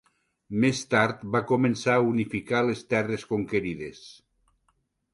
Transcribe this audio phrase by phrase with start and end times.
[0.63, 4.05] Més tard va començar a unificar les terres conquerides.